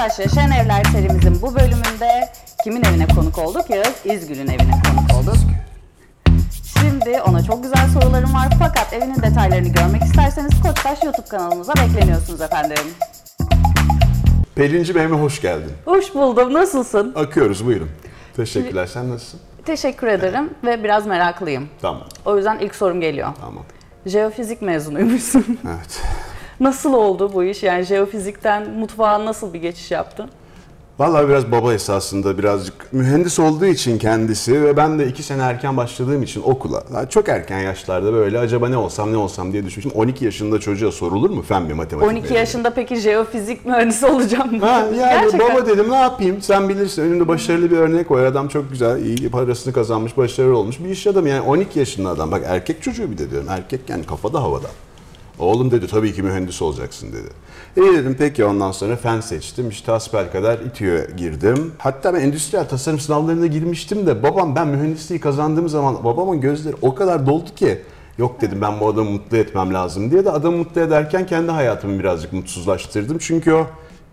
[0.00, 2.32] Koçtaş Yaşayan Evler serimizin bu bölümünde
[2.64, 3.70] kimin evine konuk olduk?
[3.70, 5.36] Yağız İzgül'ün evine konuk olduk.
[6.80, 12.40] Şimdi ona çok güzel sorularım var fakat evinin detaylarını görmek isterseniz Koçtaş YouTube kanalımıza bekleniyorsunuz
[12.40, 12.76] efendim.
[14.54, 15.72] Pelincim evime hoş geldin.
[15.84, 16.52] Hoş buldum.
[16.52, 17.12] Nasılsın?
[17.16, 17.90] Akıyoruz buyurun.
[18.36, 18.86] Teşekkürler.
[18.86, 19.40] Sen nasılsın?
[19.64, 21.68] Teşekkür ederim ve biraz meraklıyım.
[21.82, 22.04] Tamam.
[22.24, 23.28] O yüzden ilk sorum geliyor.
[23.40, 23.64] Tamam.
[24.06, 25.58] Jeofizik mezunuymuşsun.
[25.68, 26.02] Evet.
[26.60, 27.62] Nasıl oldu bu iş?
[27.62, 30.30] Yani jeofizikten mutfağa nasıl bir geçiş yaptın?
[30.98, 35.76] Vallahi biraz baba esasında birazcık mühendis olduğu için kendisi ve ben de iki sene erken
[35.76, 37.08] başladığım için okula.
[37.08, 40.00] Çok erken yaşlarda böyle acaba ne olsam ne olsam diye düşünmüştüm.
[40.02, 42.38] 12 yaşında çocuğa sorulur mu fen mi matematik 12 mi?
[42.38, 44.66] yaşında peki jeofizik mühendisi olacağım mı?
[44.66, 45.40] Ha, yani Gerçekten.
[45.56, 49.30] baba dedim ne yapayım sen bilirsin önümde başarılı bir örnek var adam çok güzel iyi
[49.30, 53.18] parasını kazanmış başarılı olmuş bir iş adamı yani 12 yaşında adam bak erkek çocuğu bir
[53.18, 54.66] de diyorum erkek yani kafada havada.
[55.40, 57.28] Oğlum dedi tabii ki mühendis olacaksın dedi.
[57.76, 59.92] İyi dedim peki ondan sonra fen seçtim işte
[60.32, 61.72] kadar İTÜ'ye girdim.
[61.78, 66.94] Hatta ben endüstriyel tasarım sınavlarına girmiştim de babam ben mühendisliği kazandığım zaman babamın gözleri o
[66.94, 67.78] kadar doldu ki
[68.20, 71.98] Yok dedim ben bu adamı mutlu etmem lazım diye de adamı mutlu ederken kendi hayatımı
[71.98, 73.18] birazcık mutsuzlaştırdım.
[73.18, 73.66] Çünkü o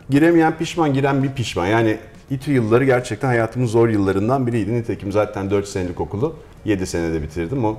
[0.10, 1.68] giremeyen pişman, giren bir pişman.
[1.68, 1.98] Yani
[2.30, 4.74] İTÜ yılları gerçekten hayatımın zor yıllarından biriydi.
[4.74, 6.36] Nitekim zaten 4 senelik okulu
[6.66, 7.66] 7 senede bitirdim.
[7.66, 7.78] O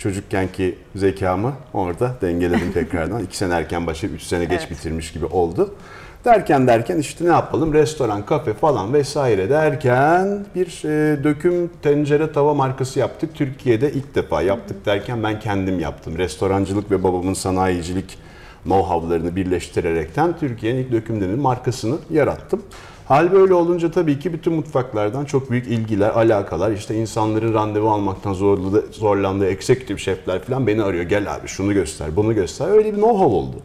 [0.00, 3.22] çocukkenki zekamı orada dengeledim tekrardan.
[3.22, 4.70] 2 sene erken başlayıp 3 sene geç Evet.
[4.70, 5.74] bitirmiş gibi oldu.
[6.24, 12.54] Derken derken işte ne yapalım restoran, kafe falan vesaire derken bir e, döküm tencere tava
[12.54, 13.34] markası yaptık.
[13.34, 16.18] Türkiye'de ilk defa yaptık derken ben kendim yaptım.
[16.18, 18.18] Restorancılık ve babamın sanayicilik
[18.64, 22.62] know-how'larını birleştirerekten Türkiye'nin ilk döküm demir markasını yarattım.
[23.10, 28.32] Hal böyle olunca tabii ki bütün mutfaklardan çok büyük ilgiler, alakalar, işte insanların randevu almaktan
[28.32, 31.04] zorladığı, zorlandığı executive şefler falan beni arıyor.
[31.04, 32.68] Gel abi şunu göster, bunu göster.
[32.68, 33.56] Öyle bir know-how oldu.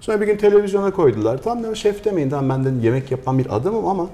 [0.00, 1.42] Sonra bir gün televizyona koydular.
[1.42, 4.06] Tamam dedim şef demeyin tamam ben de yemek yapan bir adamım ama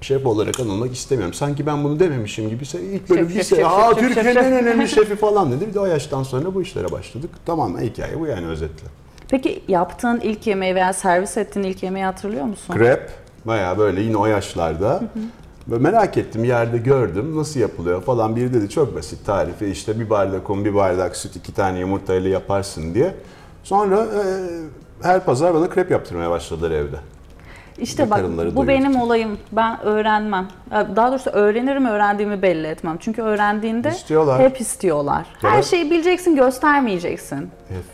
[0.00, 1.34] şef olarak anılmak istemiyorum.
[1.34, 2.64] Sanki ben bunu dememişim gibi.
[2.92, 5.68] İlk böyle Şef, bir şef, aa Türkiye'nin şef." en önemli şefi falan dedi.
[5.68, 7.30] Bir de o yaştan sonra bu işlere başladık.
[7.46, 8.86] Tamamen hikaye bu yani özetle.
[9.28, 12.74] Peki yaptığın ilk yemeği veya servis ettiğin ilk yemeği hatırlıyor musun?
[12.74, 13.10] Krep
[13.44, 15.02] bayağı böyle yine o yaşlarda.
[15.66, 18.36] Böyle merak ettim yerde gördüm nasıl yapılıyor falan.
[18.36, 22.30] Biri dedi çok basit tarifi işte bir bardak un bir bardak süt iki tane yumurtayla
[22.30, 23.14] yaparsın diye.
[23.64, 24.22] Sonra e,
[25.02, 26.96] her pazar bana krep yaptırmaya başladılar evde.
[27.80, 28.24] İşte bak
[28.54, 29.02] bu benim doyurduk.
[29.02, 29.38] olayım.
[29.52, 30.48] Ben öğrenmem.
[30.70, 32.96] Daha doğrusu öğrenirim öğrendiğimi belli etmem.
[33.00, 34.40] Çünkü öğrendiğinde İstiyorlar.
[34.40, 35.26] hep istiyorlar.
[35.42, 35.64] Her Evet.
[35.64, 37.50] şeyi bileceksin göstermeyeceksin.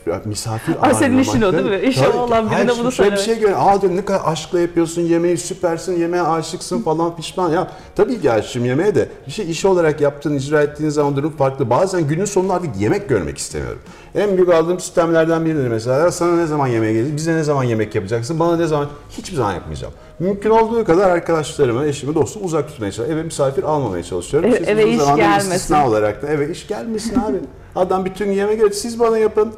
[0.07, 1.95] Ya, misafir Ay, senin işin o değil mi?
[1.95, 2.17] Tabii.
[2.17, 3.53] olan birine bunu şöyle bir şey gör.
[3.57, 7.51] Aa diyor ne kadar aşkla yapıyorsun yemeği süpersin yemeğe aşıksın falan pişman.
[7.51, 11.37] Ya tabii ki aşığım yemeğe de bir şey iş olarak yaptığın icra ettiğin zaman durum
[11.37, 11.71] farklı.
[11.71, 13.81] Bazen günün sonunda artık yemek görmek istemiyorum.
[14.15, 15.99] En büyük aldığım sistemlerden biridir mesela.
[15.99, 17.17] Ya sana ne zaman yemeğe gelecek?
[17.17, 18.39] Bize ne zaman yemek yapacaksın?
[18.41, 18.87] Bana ne zaman?
[19.11, 19.93] Hiçbir zaman yapmayacağım.
[20.19, 23.15] Mümkün olduğu kadar arkadaşlarımı, eşimi, dostumu uzak tutmaya çalışıyorum.
[23.15, 24.53] Eve misafir almamaya çalışıyorum.
[24.59, 25.51] Siz eve iş gelmesin.
[25.51, 27.37] istisna olarak da eve iş gelmesin abi.
[27.77, 29.53] Adam bütün yemek evet siz bana yapın.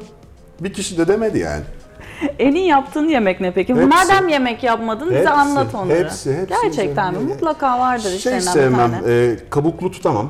[0.59, 1.63] Bir kişi de demedi yani.
[2.39, 3.75] En iyi yaptığın yemek ne peki?
[3.75, 3.85] Hepsi.
[3.87, 6.03] Madem yemek yapmadın bize Hepsi, anlat onları.
[6.03, 7.19] hepsi, hepsi Gerçekten mi?
[7.19, 9.13] Mutlaka vardır Şey işlerinden bir sevmem, tane.
[9.13, 10.29] e, kabuklu tutamam.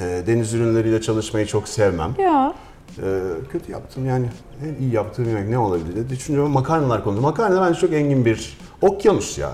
[0.00, 2.14] E, deniz ürünleriyle çalışmayı çok sevmem.
[2.18, 2.54] Ya.
[3.02, 3.20] E,
[3.52, 4.26] kötü yaptım yani
[4.64, 6.50] en iyi yaptığım yemek ne olabilir diye düşünüyorum.
[6.50, 7.22] Makarnalar konusu.
[7.22, 9.50] Makarna bence çok engin bir okyanus ya.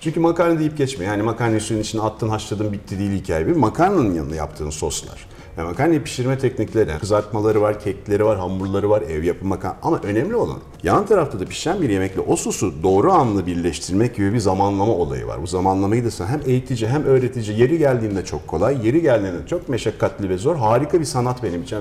[0.00, 1.04] Çünkü makarna deyip geçme.
[1.04, 3.46] Yani makarnayı suyun içine attın, haşladın, bitti değil hikaye.
[3.46, 5.26] Bir makarnanın yanına yaptığın soslar.
[5.64, 9.76] Makarnayı pişirme teknikleri, kızartmaları var, kekleri var, hamurları var, ev yapımı makarna.
[9.82, 14.32] Ama önemli olan yan tarafta da pişen bir yemekle o sosu doğru anlı birleştirmek gibi
[14.32, 15.42] bir zamanlama olayı var.
[15.42, 19.68] Bu zamanlamayı da sen hem eğitici hem öğretici, yeri geldiğinde çok kolay, yeri geldiğinde çok
[19.68, 20.56] meşakkatli ve zor.
[20.56, 21.78] Harika bir sanat benim için.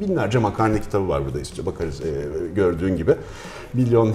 [0.00, 2.10] Binlerce makarna kitabı var burada işte bakarız e,
[2.54, 3.14] gördüğün gibi.
[3.74, 4.14] Milyon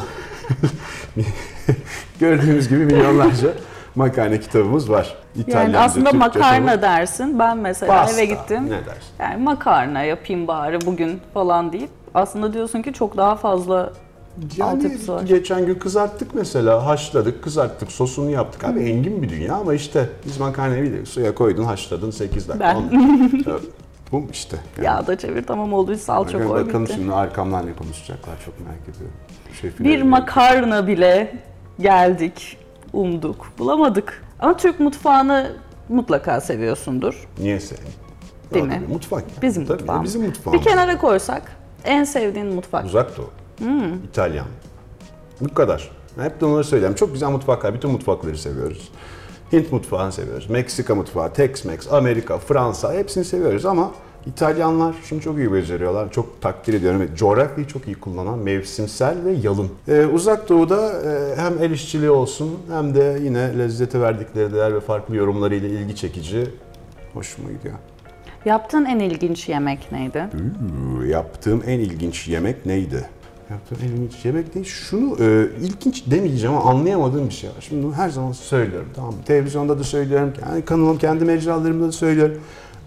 [2.20, 3.54] gördüğünüz gibi milyonlarca
[3.96, 5.16] makarna kitabımız var.
[5.36, 6.82] Yani İtalyanca, aslında Türkçe, makarna falan.
[6.82, 7.40] dersin.
[7.40, 8.66] Ben mesela Pasta, eve gittim.
[8.66, 9.14] ne dersin?
[9.20, 13.94] Yani makarna yapayım bari bugün falan deyip aslında diyorsun ki çok daha fazla
[14.58, 15.24] Yani var.
[15.24, 18.64] geçen gün kızarttık mesela, haşladık, kızarttık, sosunu yaptık.
[18.64, 21.10] Abi engin bir dünya ama işte biz makarnayı biliyoruz.
[21.10, 22.76] Suya koydun, haşladın 8 dakika.
[23.46, 23.54] Ben.
[24.12, 24.58] Bu işte.
[24.78, 24.86] Yani.
[24.86, 26.94] Yağda çevir tamam oldu salça Bakalım, koy bakalım bitti.
[26.96, 29.14] şimdi arkamdan ne konuşacaklar çok merak ediyorum.
[29.62, 31.36] Şefin Bir makarna bile
[31.80, 32.58] geldik,
[32.94, 34.24] umduk, bulamadık.
[34.40, 35.52] Ama Türk mutfağını
[35.90, 37.28] mutlaka seviyorsundur.
[37.40, 37.94] Niye seveyim?
[38.54, 38.82] Değil mi?
[38.90, 39.22] Mutfak.
[39.22, 39.42] yani.
[39.42, 40.06] Bizim Tabii, mutfağımız.
[40.06, 40.62] Bizim mutfağımız.
[40.62, 41.42] Bir kenara koysak
[41.84, 42.86] en sevdiğin mutfak.
[42.86, 43.30] Uzak Doğu.
[43.58, 43.94] Hmm.
[43.94, 44.46] İtalyan.
[45.42, 45.92] Bu kadar.
[46.20, 46.96] Hep de onları söyleyeyim.
[46.96, 47.74] Çok güzel mutfaklar.
[47.74, 48.92] Bütün mutfakları seviyoruz.
[49.54, 50.50] Hint mutfağını seviyoruz.
[50.50, 53.92] Meksika mutfağı, Tex-Mex, Amerika, Fransa hepsini seviyoruz ama
[54.26, 56.12] İtalyanlar şunu çok iyi beceriyorlar.
[56.12, 57.02] Çok takdir ediyorum.
[57.02, 59.70] Evet, Coğrafyayı çok iyi kullanan mevsimsel ve yalın.
[59.88, 64.80] Ee, uzak Doğu'da e, hem el işçiliği olsun hem de yine lezzete verdikleri değer ve
[64.80, 66.48] farklı yorumlarıyla ilgi çekici.
[67.14, 67.76] Hoşuma gidiyor.
[68.46, 70.28] Yaptığın en ilginç yemek neydi?
[71.02, 73.06] Üü, Yaptığım en ilginç yemek neydi?
[73.50, 74.66] Yaptığım en ilginç yemek değil.
[74.66, 77.56] Şunu e, ilginç demeyeceğim ama anlayamadığım bir şey var.
[77.60, 78.90] Şimdi bunu her zaman söylüyorum.
[78.96, 79.14] Tamam?
[79.26, 80.34] Televizyonda da söylüyorum.
[80.40, 82.38] Kendi kanalım, kendi mecralarımda da söylüyorum.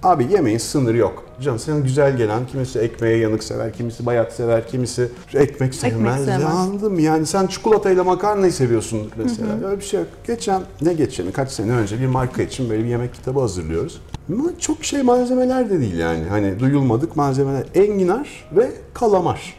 [0.07, 1.25] Abi yemeğin sınırı yok.
[1.41, 6.25] Canım sana güzel gelen, kimisi ekmeğe yanık sever, kimisi bayat sever, kimisi ekmek sevmez.
[6.25, 6.43] sevmez.
[6.43, 7.03] Ya anladın mı?
[7.03, 9.69] Yani sen çikolatayla makarnayı seviyorsun mesela.
[9.69, 10.09] Öyle bir şey yok.
[10.27, 14.01] Geçen, ne geçeni, kaç sene önce bir marka için böyle bir yemek kitabı hazırlıyoruz.
[14.33, 16.25] Ama çok şey malzemeler de değil yani.
[16.29, 17.65] Hani duyulmadık malzemeler.
[17.75, 19.55] Enginar ve kalamar.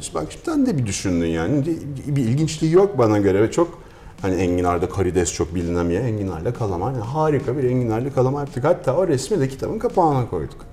[0.00, 1.64] İşte bak sen de bir düşündün yani.
[2.06, 3.78] Bir ilginçliği yok bana göre ve çok
[4.22, 5.54] hani enginarda karides çok
[5.90, 6.00] yer.
[6.00, 6.92] Enginarla kalamar.
[6.92, 8.64] Yani harika bir enginarla kalamar yaptık.
[8.64, 10.66] Hatta o resmi de kitabın kapağına koyduk.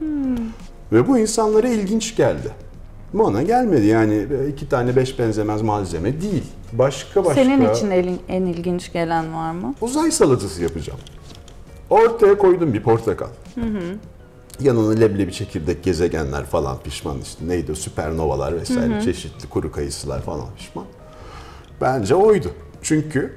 [0.91, 2.51] Ve bu insanlara ilginç geldi.
[3.13, 6.43] Bana gelmedi yani iki tane beş benzemez malzeme değil.
[6.73, 7.43] Başka başka...
[7.43, 9.75] Senin için en, en ilginç gelen var mı?
[9.81, 10.99] Uzay salatası yapacağım.
[11.89, 13.27] Ortaya koydum bir portakal.
[14.59, 20.45] Yanına leblebi çekirdek gezegenler falan pişman işte neydi o süpernovalar vesaire çeşitli kuru kayısılar falan
[20.57, 20.85] pişman.
[21.81, 22.51] Bence oydu.
[22.85, 23.33] Çünkü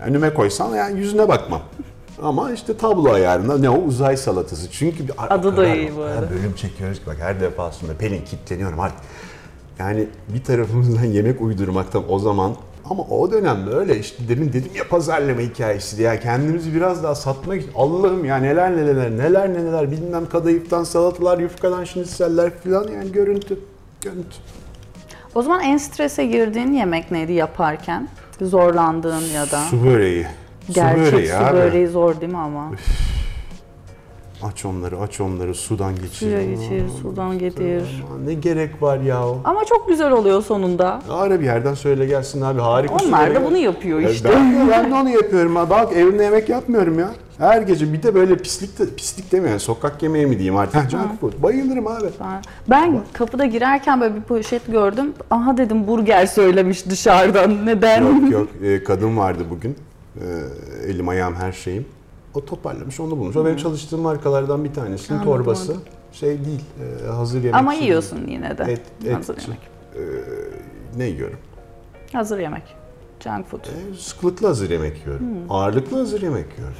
[0.00, 1.62] önüme koysan yani yüzüne bakmam.
[2.22, 4.70] Ama işte tablo ayarında ne o uzay salatası.
[4.70, 6.30] Çünkü bir Adı da iyi bu arada.
[6.30, 8.98] bölüm çekiyoruz ki bak her defasında Pelin kitleniyorum artık.
[9.78, 12.52] Yani bir tarafımızdan yemek uydurmaktan o zaman
[12.90, 16.08] ama o dönemde öyle işte demin dedim ya pazarlama hikayesi diye.
[16.08, 21.38] Yani kendimizi biraz daha satmak için Allah'ım ya neler neler neler neler bilmem kadayıftan salatalar
[21.38, 23.58] yufkadan şinitseller falan yani görüntü.
[24.00, 24.36] Görüntü.
[25.34, 28.08] O zaman en strese girdiğin yemek neydi yaparken?
[28.42, 29.60] Zorlandığın ya da.
[29.70, 30.26] Su böreği.
[30.74, 32.70] Gerçek su böreği su böreği zor değil mi ama?
[34.48, 36.12] Aç onları aç onları sudan geçir.
[36.12, 38.04] Suya geçir, sudan getir.
[38.10, 39.40] Aman Ne gerek var ya o.
[39.44, 41.02] Ama çok güzel oluyor sonunda.
[41.10, 44.28] Ara bir yerden söyle gelsin abi harika Onlar da bunu yapıyor Ya işte.
[44.34, 45.56] Ben, ben de onu yapıyorum.
[45.56, 45.70] ha.
[45.70, 47.10] Bak evimde yemek yapmıyorum ya.
[47.38, 49.60] Her gece bir de böyle pislik de, pislik demiyorum.
[49.60, 50.90] Sokak yemeği mi diyeyim artık.
[50.90, 51.32] Junk food.
[51.42, 52.06] Bayılırım abi.
[52.20, 55.12] Ben, ben kapıda girerken böyle bir poşet gördüm.
[55.30, 57.66] Aha dedim burger söylemiş dışarıdan.
[57.66, 58.02] Neden?
[58.02, 58.48] yok yok.
[58.64, 59.76] Ee, kadın vardı bugün.
[60.16, 61.86] Ee, elim ayağım her şeyim.
[62.34, 63.36] O toparlamış onu bulmuş.
[63.36, 65.76] O benim çalıştığım markalardan bir tanesinin Anladım, torbası.
[66.12, 66.64] Şey değil.
[67.04, 67.54] e, hazır yemek.
[67.54, 68.66] Ama yiyorsun yine de.
[68.66, 68.78] değil.
[68.78, 69.16] Et, et.
[69.16, 69.58] Hazır yemek.
[69.96, 70.00] Ee,
[70.98, 71.38] ne yiyorum?
[72.12, 72.62] Hazır yemek.
[73.20, 73.60] Junk food.
[73.60, 75.26] E, sıklıklı hazır yemek yiyorum.
[75.50, 76.76] Ağırlıklı hazır yemek yiyorum.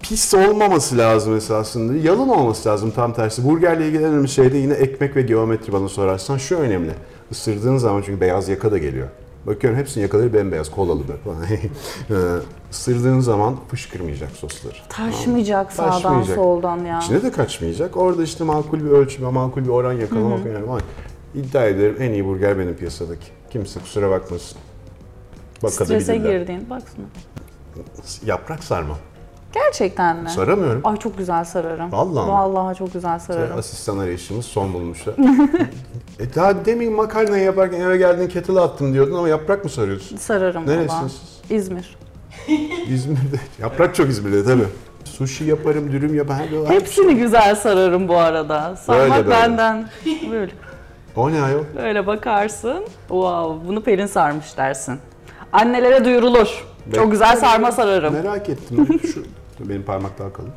[0.00, 1.94] Pis olmaması lazım esasında.
[1.94, 3.48] Yalın olması lazım tam tersi.
[3.48, 6.90] Burgerle ilgili en önemli şey de yine ekmek ve geometri bana sorarsan şu önemli.
[7.30, 9.08] Isırdığın zaman çünkü beyaz yaka da geliyor.
[9.46, 11.36] Bakıyorum hepsinin yakaları bembeyaz, kolalı böyle falan.
[12.10, 12.14] Ee,
[12.70, 14.74] Isırdığın zaman fışkırmayacak sosları.
[14.88, 16.34] Taşmayacak sağdan Taşmayacak.
[16.36, 16.98] soldan ya.
[16.98, 17.96] İçine de kaçmayacak.
[17.96, 20.64] Orada işte makul bir ölçüm, makul bir oran yakalamak önemli.
[20.68, 20.78] Ama
[21.34, 23.26] iddia ederim en iyi burger benim piyasadaki.
[23.50, 24.58] Kimse kusura bakmasın.
[25.58, 26.38] Strese Bakabilirler.
[26.38, 27.04] girdiğin baksana.
[28.26, 28.94] Yaprak sarma.
[29.52, 30.30] Gerçekten mi?
[30.30, 30.80] Saramıyorum.
[30.84, 31.92] Ay çok güzel sararım.
[31.92, 32.32] Vallahi mi?
[32.32, 33.58] Vallahi çok güzel sararım.
[33.58, 35.14] Asistan arayışımız son bulmuşlar.
[36.20, 40.16] e daha demin makarnayı yaparken eve geldin kettle attım diyordun ama yaprak mı sarıyorsun?
[40.16, 41.50] Sararım Neresiniz siz?
[41.50, 41.96] İzmir.
[42.88, 43.40] İzmir'de.
[43.60, 44.66] Yaprak çok İzmir'de tabii.
[45.04, 46.66] Sushi yaparım, dürüm yaparım.
[46.68, 48.76] Hepsini güzel sararım bu arada.
[48.76, 49.30] Sarmak Böyle böyle.
[49.30, 49.88] benden.
[50.30, 50.52] Böyle.
[51.16, 51.64] O ne ayol?
[51.76, 52.84] Böyle bakarsın.
[53.08, 54.98] Wow, bunu Pelin sarmış dersin.
[55.52, 56.64] Annelere duyurulur.
[56.94, 58.14] Çok güzel sarma sararım.
[58.14, 59.00] Merak ettim.
[59.14, 59.24] Şu
[59.68, 60.50] benim parmak daha kalın.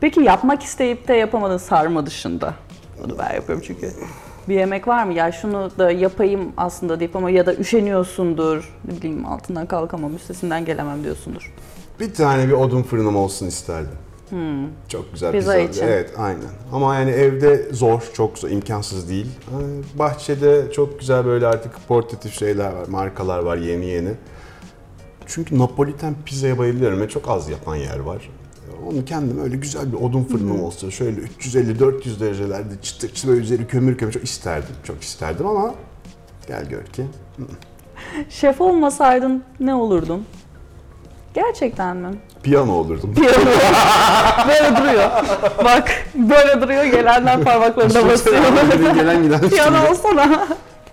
[0.00, 2.54] Peki yapmak isteyip de yapamadığın sarma dışında.
[3.02, 3.90] Bunu ben yapıyorum çünkü.
[4.48, 5.14] Bir yemek var mı?
[5.14, 8.74] Ya şunu da yapayım aslında deyip ama ya da üşeniyorsundur.
[8.84, 11.52] Ne bileyim altından kalkamam, üstesinden gelemem diyorsundur.
[12.00, 13.98] Bir tane bir odun fırınım olsun isterdim.
[14.88, 15.38] Çok güzel Hmm.
[15.38, 15.58] Pizza pizza.
[15.58, 15.86] için.
[15.86, 16.50] Evet, aynen.
[16.72, 19.26] Ama yani evde zor, çok zor, imkansız değil.
[19.48, 24.10] Ee, Bahçede çok güzel böyle artık portatif şeyler var, markalar var yeni yeni.
[25.26, 28.30] Çünkü Napoliten pizzaya bayılıyorum ve çok az yapan yer var.
[28.86, 33.66] Onu kendim öyle güzel bir odun fırınım olsa şöyle 350-400 derecelerde çıtır çıtır böyle üzeri
[33.66, 34.74] kömür kömür çok isterdim.
[34.84, 35.74] Çok isterdim ama
[36.48, 37.06] gel gör ki
[38.28, 40.26] Şef olmasaydın ne olurdun?
[41.34, 42.08] Gerçekten mi?
[42.42, 43.14] piyano olurdum.
[44.48, 45.10] Böyle duruyor.
[45.64, 48.36] Bak böyle duruyor gelenler parmaklarına basıyor.
[48.94, 50.48] gelen giden Piyano olsana.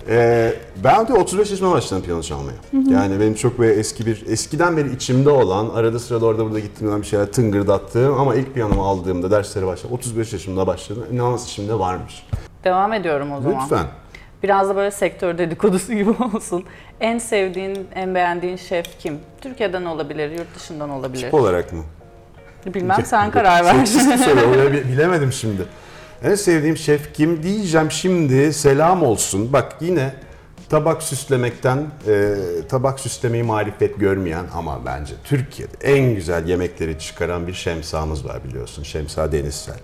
[0.09, 0.53] Ee,
[0.83, 2.55] ben de 35 yaşıma başladım piyano çalmaya.
[2.89, 7.01] Yani benim çok böyle eski bir, eskiden beri içimde olan, arada sırada orada burada gittiğimden
[7.01, 9.95] bir şeyler tıngırdattığım ama ilk piyanomu aldığımda derslere başladım.
[9.95, 11.05] 35 yaşımda başladım.
[11.11, 12.27] İnanılmaz içimde varmış.
[12.63, 13.63] Devam ediyorum o zaman.
[13.63, 13.85] Lütfen.
[14.43, 16.63] Biraz da böyle sektör dedikodusu gibi olsun.
[16.99, 19.19] En sevdiğin, en beğendiğin şef kim?
[19.41, 21.21] Türkiye'den olabilir, yurt dışından olabilir.
[21.21, 21.83] Tip olarak mı?
[22.65, 23.73] Bilmem sen karar ver.
[23.73, 24.73] Seksist bir soru.
[24.73, 25.61] Bilemedim şimdi.
[26.23, 29.53] En sevdiğim şef kim diyeceğim şimdi selam olsun.
[29.53, 30.13] Bak yine
[30.69, 32.35] tabak süslemekten e,
[32.69, 38.83] tabak süslemeyi marifet görmeyen ama bence Türkiye'de en güzel yemekleri çıkaran bir şemsamız var biliyorsun.
[38.83, 39.79] Şemsa Denizsel.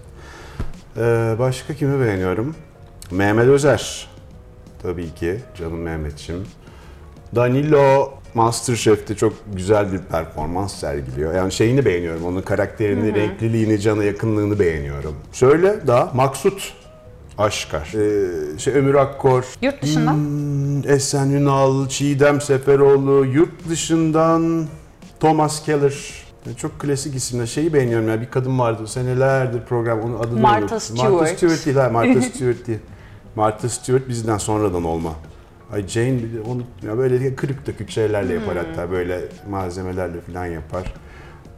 [0.97, 2.55] E, başka kimi beğeniyorum?
[3.11, 4.07] Mehmet Özer.
[4.81, 6.47] Tabii ki canım Mehmetçim.
[7.35, 11.33] Danilo Masterchef'te çok güzel bir performans sergiliyor.
[11.33, 15.15] Yani şeyini beğeniyorum, onun karakterini, renkliliğini, cana yakınlığını beğeniyorum.
[15.31, 16.73] Söyle daha Maksut
[17.37, 20.13] Aşkar, ee, şey Ömür Akkor, Yurt dışından?
[20.13, 24.65] hmm, Esen Ünal, Çiğdem Seferoğlu, yurt dışından
[25.19, 25.93] Thomas Keller.
[26.45, 27.45] Yani Çok klasik isimler.
[27.45, 30.79] Şeyi beğeniyorum ya bir kadın vardı senelerdir program onun adını Martha.
[30.79, 31.11] Stewart.
[31.11, 32.79] Martha Stewart değil ha Martha Stewart değil.
[33.35, 35.13] Martha Stewart bizden sonradan olma.
[35.73, 38.63] Ay Jane onu ya böyle kırık dökük şeylerle yapar Hmm.
[38.65, 40.93] hatta böyle malzemelerle falan yapar.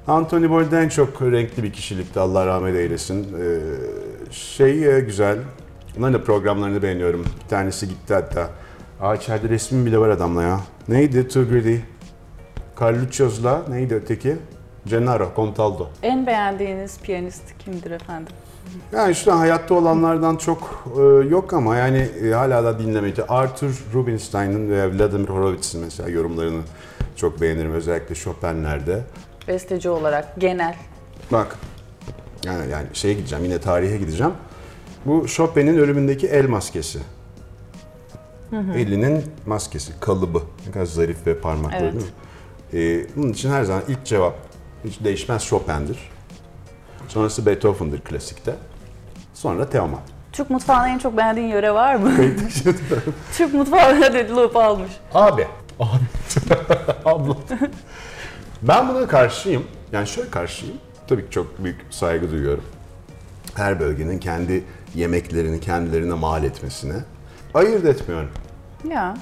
[0.08, 3.24] Anthony Bourdain çok renkli bir kişilikti Allah rahmet eylesin.
[3.24, 3.60] Ee,
[4.32, 5.38] şey e, güzel.
[6.00, 7.26] Onların da programlarını beğeniyorum.
[7.44, 8.50] Bir tanesi gitti hatta.
[9.02, 10.60] Aa içeride resmin bile var adamla ya.
[10.88, 11.76] Neydi Too Greedy?
[12.80, 14.36] Carluccio'sla neydi öteki?
[14.86, 15.88] Gennaro, Contaldo.
[16.04, 18.34] En beğendiğiniz piyanist kimdir efendim?
[18.92, 23.26] Yani an hayatta olanlardan çok e, yok ama yani e, hala da dinlemeci.
[23.26, 26.62] Arthur Rubinstein'ın ve Vladimir Horowitz'in mesela yorumlarını
[27.16, 27.74] çok beğenirim.
[27.74, 29.04] Özellikle Chopin'lerde.
[29.48, 30.76] Besteci olarak genel.
[31.32, 31.58] Bak
[32.44, 34.34] yani, yani şeye gideceğim yine tarihe gideceğim.
[35.06, 37.00] Bu Chopin'in ölümündeki el maskesi.
[38.76, 40.42] Elinin maskesi, kalıbı.
[40.66, 41.94] Ne kadar zarif ve parmaklı Evet.
[41.94, 42.12] değil mi?
[42.74, 44.36] Ee, bunun için her zaman ilk cevap
[44.86, 46.10] hiç değişmez Chopin'dir.
[47.10, 48.56] Sonrası Beethoven'dır klasikte.
[49.34, 50.00] Sonra Teoman.
[50.32, 52.12] Türk mutfağında en çok beğendiğin yöre var mı?
[53.34, 54.92] Türk mutfağına dedi loop almış.
[55.14, 55.48] Abi.
[55.80, 56.04] Abi.
[57.06, 57.36] Abla.
[58.62, 59.64] Ben buna karşıyım.
[59.92, 60.76] Yani şöyle karşıyım.
[61.08, 62.64] Tabii ki çok büyük saygı duyuyorum.
[63.56, 64.64] Her bölgenin kendi
[64.96, 66.94] yemeklerini kendilerine mal etmesine.
[67.54, 68.30] Ayırt etmiyorum.
[68.90, 69.18] Ya.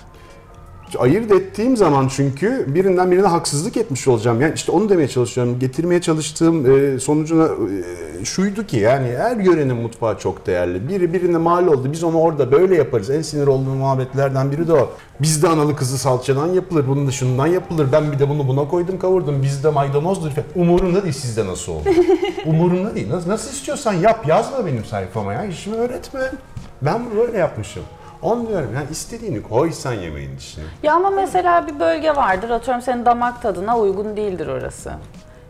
[0.99, 4.41] Ayırt ettiğim zaman çünkü birinden birine haksızlık etmiş olacağım.
[4.41, 5.59] Yani işte onu demeye çalışıyorum.
[5.59, 7.45] Getirmeye çalıştığım e, sonucuna
[8.21, 10.89] e, şuydu ki yani her yörenin mutfağı çok değerli.
[10.89, 11.91] Biri birine mal oldu.
[11.91, 13.09] Biz onu orada böyle yaparız.
[13.09, 14.89] En sinir olduğum muhabbetlerden biri de o.
[15.21, 16.87] Bizde analı kızı salçadan yapılır.
[16.87, 17.87] Bunun da şundan yapılır.
[17.91, 19.43] Ben bir de bunu buna koydum kavurdum.
[19.43, 20.31] Bizde maydanozdur.
[20.55, 21.89] Umurumda değil sizde nasıl oldu.
[22.45, 23.09] Umurumda değil.
[23.09, 24.27] Nasıl, nasıl istiyorsan yap.
[24.27, 25.45] Yazma benim sayfama ya.
[25.45, 26.21] İşimi öğretme.
[26.81, 27.83] Ben böyle yapmışım.
[28.21, 28.71] Onu diyorum.
[28.75, 30.63] Yani istediğini koy sen yemeğin içine.
[30.83, 32.49] Ya ama mesela bir bölge vardır.
[32.49, 34.89] Atıyorum senin damak tadına uygun değildir orası.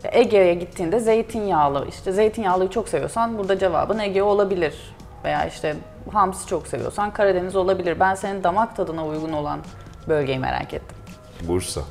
[0.03, 4.95] Ya Ege'ye gittiğinde zeytinyağlı, işte zeytinyağlıyı çok seviyorsan burada cevabın Ege olabilir.
[5.23, 5.75] Veya işte
[6.11, 7.99] hamsi çok seviyorsan Karadeniz olabilir.
[7.99, 9.59] Ben senin damak tadına uygun olan
[10.07, 10.97] bölgeyi merak ettim.
[11.41, 11.81] Bursa.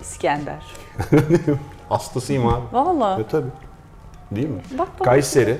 [0.00, 0.62] İskender.
[1.88, 2.62] Hastasıyım abi.
[2.72, 3.20] Valla.
[3.20, 3.50] E tabii.
[4.30, 4.60] Değil mi?
[4.78, 5.04] Bak bak.
[5.04, 5.58] Kayseri.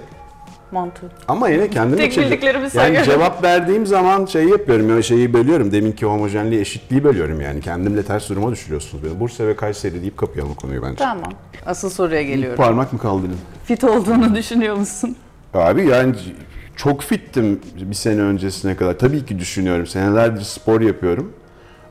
[0.72, 1.06] Mantı.
[1.28, 3.04] Ama yine kendim için- bildiklerimi Yani sayıyorum.
[3.12, 5.72] cevap verdiğim zaman şey yapıyorum ya şeyi bölüyorum.
[5.72, 7.60] Deminki homojenliği eşitliği bölüyorum yani.
[7.60, 9.20] Kendimle ters duruma düşürüyorsunuz beni.
[9.20, 10.96] Bursa ve Kayseri deyip kapayalım konuyu bence.
[10.96, 11.32] Tamam.
[11.66, 12.56] Asıl soruya geliyorum.
[12.56, 13.38] Parmak mı kaldı benim?
[13.64, 15.16] Fit olduğunu düşünüyor musun?
[15.54, 16.14] Abi yani
[16.76, 18.98] çok fittim bir sene öncesine kadar.
[18.98, 19.86] Tabii ki düşünüyorum.
[19.86, 21.32] Senelerdir spor yapıyorum.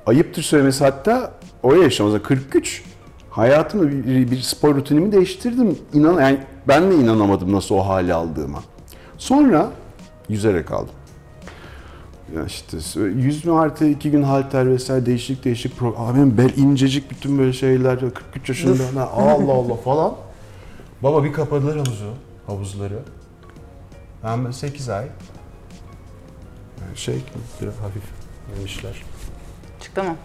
[0.05, 1.31] Ayıptır söylemesi hatta
[1.63, 2.83] o yaşamda 43
[3.29, 5.77] hayatımda bir, bir- bir spor rutinimi değiştirdim.
[5.93, 6.37] İnan yani
[6.69, 8.59] ben de inanamadım nasıl o hale aldığıma.
[9.17, 9.71] Sonra
[10.29, 10.95] yüzerek aldım.
[12.35, 15.95] Ya işte yüzme artı iki gün halter vesaire değişik değişik pro.
[15.97, 20.15] Abi benim bel incecik bütün böyle şeyler 43 yaşında ha, Allah Allah falan.
[21.03, 22.13] Baba bir kapadılar havuzu,
[22.47, 22.99] havuzları.
[24.23, 25.07] Ben 8 ay
[26.95, 27.23] şey
[27.61, 28.03] biraz hafif
[28.55, 29.03] yemişler.
[29.81, 30.15] Çıktı mı?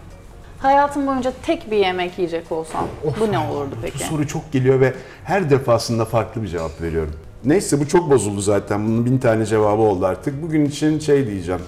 [0.64, 2.84] Hayatın boyunca tek bir yemek yiyecek olsan
[3.20, 3.98] bu ne olurdu Bu peki?
[3.98, 4.94] soru çok geliyor ve
[5.24, 7.14] her defasında farklı bir cevap veriyorum.
[7.44, 8.86] Neyse bu çok bozuldu zaten.
[8.86, 10.42] Bunun bin tane cevabı oldu artık.
[10.42, 11.60] Bugün için şey diyeceğim.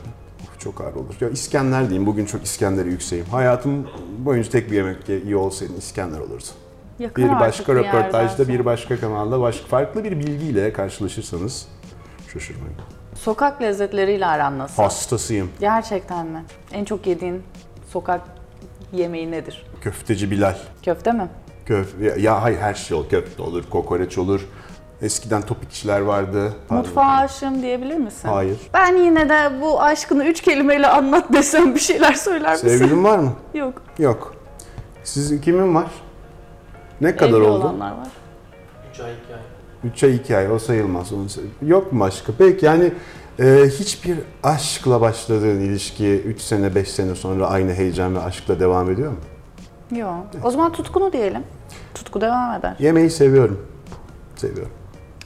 [0.42, 1.14] Of, çok ağır olur.
[1.20, 2.06] Ya İskender diyeyim.
[2.06, 3.24] Bugün çok İskender'e yükseğim.
[3.24, 3.86] Hayatım
[4.18, 6.44] boyunca tek bir yemek iyi olsaydı İskender olurdu.
[6.98, 11.68] Yakın Bir başka bir röportajda, bir başka kanalda, başka farklı bir bilgiyle karşılaşırsanız
[12.32, 12.76] şaşırmayın.
[13.14, 14.82] Sokak lezzetleriyle aran nasıl?
[14.82, 15.50] Hastasıyım.
[15.60, 16.44] Gerçekten mi?
[16.72, 17.42] En çok yediğin
[17.92, 18.35] sokak
[18.92, 19.66] yemeği nedir?
[19.80, 20.54] Köfteci Bilal.
[20.82, 21.28] Köfte mi?
[21.66, 23.08] Köf ya, ya hayır her şey olur.
[23.08, 24.40] Köfte olur, kokoreç olur.
[25.02, 26.52] Eskiden topikçiler vardı.
[26.70, 28.28] Mutfağa aşığım diyebilir misin?
[28.28, 28.56] Hayır.
[28.74, 32.68] Ben yine de bu aşkını üç kelimeyle anlat desem bir şeyler söyler misin?
[32.68, 33.32] Sevgilin var mı?
[33.54, 33.82] Yok.
[33.98, 34.34] Yok.
[35.04, 35.86] Sizin kimin var?
[37.00, 37.64] Ne kadar Evli oldu?
[37.64, 38.08] olanlar var.
[38.94, 39.40] 3 ay 2 ay.
[39.90, 41.12] 3 ay 2 ay o sayılmaz.
[41.12, 42.32] Onu say- Yok mu başka?
[42.38, 42.92] Peki yani
[43.40, 48.90] Ee, hiçbir aşkla başladığın ilişki 3 sene 5 sene sonra aynı heyecan ve aşkla devam
[48.90, 49.18] ediyor mu?
[49.98, 50.26] Yok.
[50.42, 51.42] O zaman tutkunu diyelim.
[51.94, 52.76] Tutku devam eder.
[52.78, 53.66] Yemeği seviyorum.
[54.36, 54.72] Seviyorum.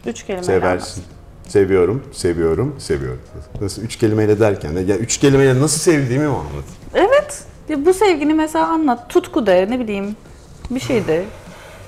[0.06, 0.42] Üç kelime.
[0.42, 1.04] Seversin.
[1.48, 3.20] Seviyorum, seviyorum, seviyorum.
[3.60, 6.64] Nasıl üç kelimeyle derken de ya üç kelimeyle nasıl sevdiğimi mi anlat?
[6.94, 7.44] Evet.
[7.68, 9.08] Ya bu sevgini mesela anlat.
[9.10, 10.16] Tutku de ne bileyim
[10.70, 11.24] bir şey de.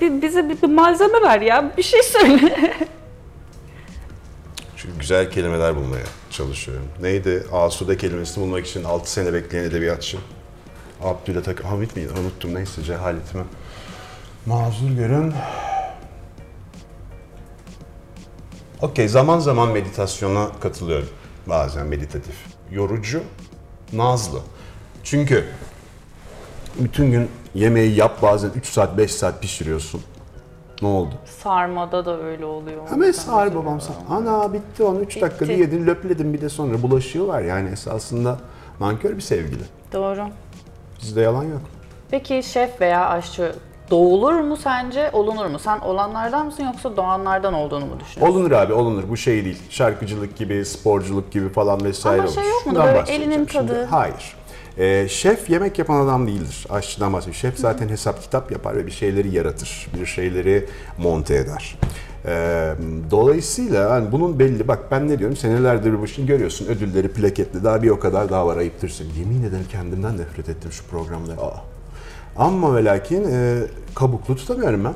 [0.01, 1.71] Bir, bize bir, bir malzeme ver ya.
[1.77, 2.73] Bir şey söyle.
[5.03, 6.85] Güzel kelimeler bulmaya çalışıyorum.
[7.01, 7.43] Neydi?
[7.51, 10.17] Asude kelimesini bulmak için 6 sene bekleyen edebiyatçı.
[11.01, 12.09] Abdülhamit Tak Hamit miydi?
[12.21, 13.43] Unuttum neyse cehaletime.
[14.45, 15.33] Mazur görün.
[18.81, 21.09] Okey zaman zaman meditasyona katılıyorum.
[21.47, 22.35] Bazen meditatif.
[22.71, 23.23] Yorucu,
[23.93, 24.39] nazlı.
[25.03, 25.45] Çünkü
[26.79, 30.01] bütün gün yemeği yap bazen 3 saat 5 saat pişiriyorsun.
[30.83, 31.13] Ne oldu?
[31.25, 32.89] Sarmada da öyle oluyor.
[32.89, 34.17] Hemen sağır babam sana.
[34.19, 38.37] Ana bitti onu 3 dakikada yedin löpledin bir de sonra bulaşığı var yani esasında
[38.79, 39.63] nankör bir sevgili.
[39.93, 40.21] Doğru.
[41.01, 41.61] Bizde yalan yok.
[42.11, 43.55] Peki şef veya aşçı
[43.91, 45.59] doğulur mu sence, olunur mu?
[45.59, 48.37] Sen olanlardan mısın yoksa doğanlardan olduğunu mu düşünüyorsun?
[48.37, 49.61] Olunur abi olunur bu şey değil.
[49.69, 52.51] Şarkıcılık gibi, sporculuk gibi falan vesaire Ama şey olur.
[52.51, 52.75] yok mu?
[52.75, 53.53] Böyle elinin şimdi.
[53.53, 53.83] tadı.
[53.85, 54.35] Hayır.
[54.77, 56.67] Ee, şef yemek yapan adam değildir.
[56.69, 57.39] Aşçıdan bahsediyorum.
[57.39, 59.87] Şef zaten hesap kitap yapar ve bir şeyleri yaratır.
[59.99, 60.65] Bir şeyleri
[60.97, 61.77] monte eder.
[62.25, 62.73] Ee,
[63.11, 64.67] dolayısıyla hani bunun belli.
[64.67, 68.47] Bak ben ne diyorum senelerdir bu işin görüyorsun ödülleri plaketli daha bir o kadar daha
[68.47, 69.07] var ayıptırsın.
[69.19, 71.33] Yemin ederim kendimden nefret ettim şu programda.
[71.33, 71.63] Aa.
[72.37, 73.61] Ama ve lakin e,
[73.95, 74.93] kabuklu tutamıyorum ben.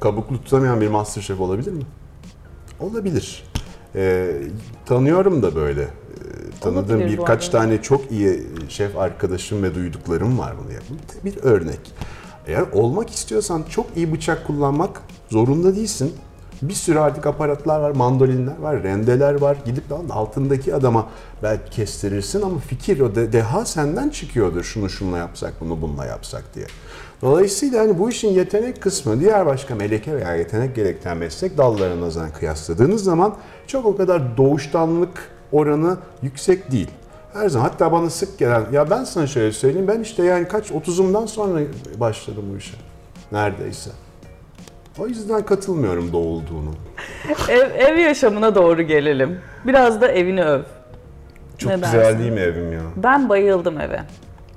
[0.00, 1.82] Kabuklu tutamayan bir masterchef olabilir mi?
[2.80, 3.44] Olabilir.
[3.94, 4.32] Ee,
[4.86, 5.88] tanıyorum da böyle.
[6.60, 7.58] Tanıdığım Olabilir bu birkaç arada.
[7.58, 10.96] tane çok iyi şef arkadaşım ve duyduklarım var bunu yapan.
[11.24, 11.80] Bir örnek.
[12.46, 15.00] Eğer olmak istiyorsan çok iyi bıçak kullanmak
[15.30, 16.12] zorunda değilsin.
[16.62, 19.56] Bir sürü artık aparatlar var, mandolinler var, rendeler var.
[19.64, 21.08] Gidip de altındaki adama
[21.42, 24.62] belki kestirirsin ama fikir o de- deha senden çıkıyordur.
[24.64, 26.66] Şunu şunla yapsak, bunu bununla yapsak diye.
[27.22, 32.32] Dolayısıyla hani bu işin yetenek kısmı diğer başka meleke veya yetenek gerektiren meslek dallarına nazaran
[32.32, 33.34] kıyasladığınız zaman
[33.66, 36.90] çok o kadar doğuştanlık oranı yüksek değil.
[37.32, 40.70] Her zaman hatta bana sık gelen ya ben sana şöyle söyleyeyim ben işte yani kaç
[40.70, 41.60] 30'umdan sonra
[41.96, 42.76] başladım bu işe
[43.32, 43.90] neredeyse.
[44.98, 46.74] O yüzden katılmıyorum doğulduğunu.
[47.48, 49.40] ev, ev yaşamına doğru gelelim.
[49.66, 50.62] Biraz da evini öv.
[51.58, 52.18] Çok Ne güzel dersin?
[52.18, 52.80] değil mi evim ya?
[52.96, 54.00] Ben bayıldım eve.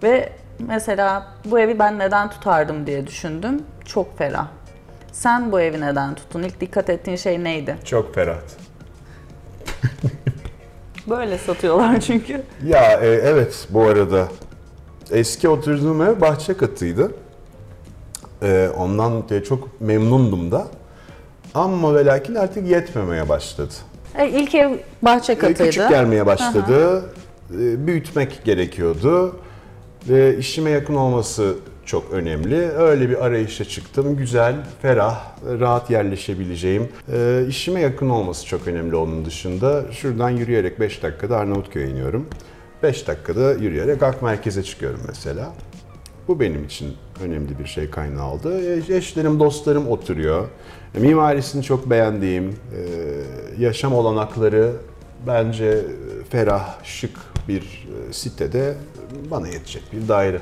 [0.03, 0.29] Ve
[0.59, 3.61] mesela bu evi ben neden tutardım diye düşündüm.
[3.85, 4.47] Çok ferah.
[5.11, 6.43] Sen bu evi neden tuttun?
[6.43, 7.77] İlk dikkat ettiğin şey neydi?
[7.85, 8.37] Çok ferah.
[11.09, 12.41] Böyle satıyorlar çünkü.
[12.65, 14.27] Ya e, evet bu arada
[15.11, 17.11] eski oturduğum ev bahçe katıydı.
[18.43, 20.67] E, ondan de çok memnundum da.
[21.53, 23.73] Ama ve lakin artık yetmemeye başladı.
[24.17, 25.63] E, ilk ev bahçe E, katıydı.
[25.63, 27.05] Küçük gelmeye başladı.
[27.51, 29.35] E, büyütmek gerekiyordu.
[30.09, 31.55] Ve işime yakın olması
[31.85, 32.55] çok önemli.
[32.69, 34.17] Öyle bir arayışa çıktım.
[34.17, 36.89] Güzel, ferah, rahat yerleşebileceğim.
[37.13, 39.85] E, işime yakın olması çok önemli onun dışında.
[39.91, 42.27] Şuradan yürüyerek 5 dakikada Arnavutköy'e iniyorum.
[42.83, 45.53] 5 dakikada yürüyerek Ak Merkez'e çıkıyorum mesela.
[46.27, 46.93] Bu benim için
[47.23, 48.51] önemli bir şey kaynağı oldu.
[48.53, 50.47] E, Eşlerim, dostlarım oturuyor.
[50.95, 52.81] E, Mimarisini çok beğendiğim, e,
[53.59, 54.71] yaşam olanakları
[55.27, 55.81] bence
[56.29, 58.75] ferah, şık bir sitede
[59.31, 60.41] bana yetecek bir daire.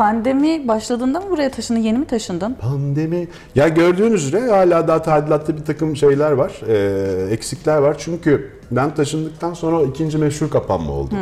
[0.00, 1.80] Pandemi başladığında mı buraya taşındın?
[1.80, 2.54] Yeni mi taşındın?
[2.54, 3.28] Pandemi.
[3.54, 7.96] Ya gördüğünüz üzere hala daha tadilatta bir takım şeyler var, e, eksikler var.
[7.98, 11.14] Çünkü ben taşındıktan sonra o ikinci meşhur kapanma oldu.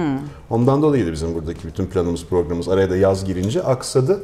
[0.50, 2.68] Ondan dolayıydı bizim buradaki bütün planımız, programımız.
[2.68, 4.20] Araya da yaz girince aksadı.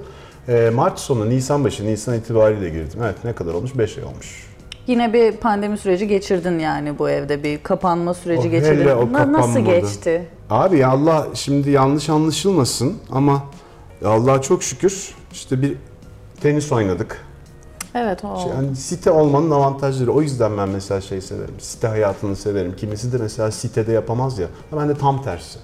[0.48, 3.00] E, Mart sonu, Nisan başı, Nisan itibariyle girdim.
[3.04, 3.78] Evet ne kadar olmuş?
[3.78, 4.46] 5 ay olmuş.
[4.86, 8.80] Yine bir pandemi süreci geçirdin yani bu evde bir kapanma süreci O geçirdin.
[8.80, 9.80] hele o Na- Nasıl kapanmadı.
[9.80, 10.26] geçti?
[10.50, 13.42] Abi ya Allah şimdi yanlış anlaşılmasın ama
[14.08, 15.76] Allah'a çok şükür işte bir
[16.40, 17.24] tenis oynadık.
[17.94, 18.48] Evet o.
[18.48, 20.12] Yani site olmanın avantajları.
[20.12, 21.54] O yüzden ben mesela şey severim.
[21.58, 22.76] Site hayatını severim.
[22.76, 24.46] Kimisi de mesela sitede yapamaz ya.
[24.72, 25.58] Ben de tam tersi.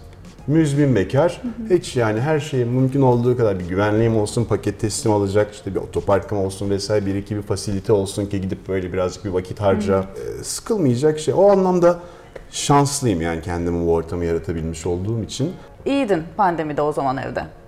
[0.46, 1.42] Müzmin bekar.
[1.70, 5.80] Hiç yani her şeyin mümkün olduğu kadar bir güvenliğim olsun, paket teslim alacak, işte bir
[5.80, 10.00] otoparkım olsun vesaire bir iki bir fasilite olsun ki gidip böyle birazcık bir vakit harca.
[10.00, 11.34] Ee, sıkılmayacak şey.
[11.34, 11.98] O anlamda
[12.50, 15.52] şanslıyım yani kendimi bu ortamı yaratabilmiş olduğum için.
[15.84, 17.59] İyiydin pandemide o zaman evde.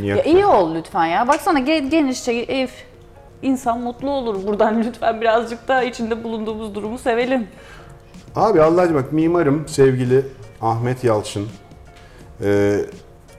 [0.00, 0.16] Niye?
[0.16, 1.28] Ya iyi ol lütfen ya.
[1.28, 2.68] Baksana ge- genişçe ev.
[3.42, 7.48] İnsan mutlu olur buradan lütfen birazcık daha içinde bulunduğumuz durumu sevelim.
[8.36, 10.26] Abi Allah aşkına bak mimarım sevgili
[10.60, 11.48] Ahmet Yalçın.
[12.44, 12.78] Ee,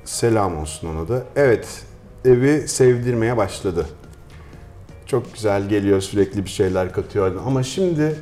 [0.05, 1.23] selam olsun ona da.
[1.35, 1.67] Evet
[2.25, 3.85] evi sevdirmeye başladı.
[5.05, 8.15] Çok güzel geliyor sürekli bir şeyler katıyor ama şimdi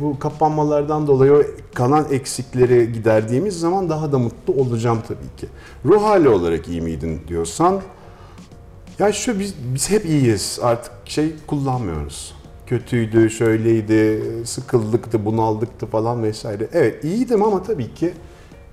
[0.00, 5.46] bu kapanmalardan dolayı kalan eksikleri giderdiğimiz zaman daha da mutlu olacağım tabii ki.
[5.84, 7.80] Ruh hali olarak iyi miydin diyorsan
[8.98, 12.34] ya şu biz, biz hep iyiyiz artık şey kullanmıyoruz.
[12.66, 16.68] Kötüydü, şöyleydi, sıkıldıktı, bunaldıktı falan vesaire.
[16.72, 18.12] Evet iyiydim ama tabii ki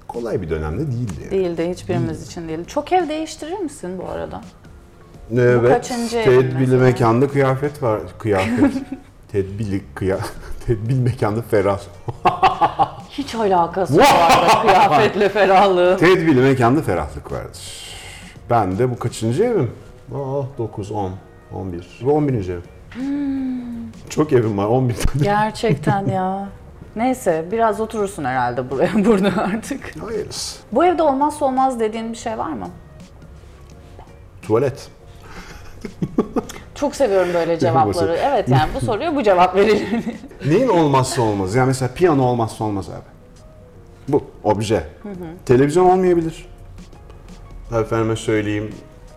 [0.07, 1.13] kolay bir dönemde değildi.
[1.21, 1.31] yani.
[1.31, 2.65] Değildi hiçbirimiz için değil.
[2.65, 4.41] Çok ev değiştirir misin bu arada?
[5.31, 6.83] Evet, kaçıncı evin tedbili mesela?
[6.83, 8.01] mekanda kıyafet var.
[8.19, 8.71] Kıyafet.
[9.31, 10.19] tedbili kıya
[10.65, 11.79] tedbil mekanda ferah.
[13.09, 15.97] Hiç alakası arada kıyafetle ferahlığın.
[15.97, 17.87] Tedbili mekanda ferahlık vardır.
[18.49, 19.71] Ben de bu kaçıncı evim?
[20.15, 21.11] Aa, 9, 10,
[21.53, 21.99] 11.
[22.01, 22.33] Bu 11.
[22.49, 22.63] evim.
[22.93, 23.91] Hmm.
[24.09, 25.23] Çok evim var, 11 tane.
[25.23, 26.49] Gerçekten ya.
[26.95, 29.93] Neyse biraz oturursun herhalde buraya burada artık.
[30.07, 30.59] Hayırız.
[30.71, 32.67] Bu evde olmazsa olmaz dediğin bir şey var mı?
[34.41, 34.89] Tuvalet.
[36.79, 38.17] Çok seviyorum böyle cevapları.
[38.23, 39.87] Evet yani bu soruya bu cevap verilir.
[40.45, 41.55] Neyin olmazsa olmaz?
[41.55, 43.05] Yani mesela piyano olmazsa olmaz abi.
[44.07, 44.83] Bu obje.
[45.45, 46.45] Televizyon olmayabilir.
[47.81, 48.73] Efendime söyleyeyim.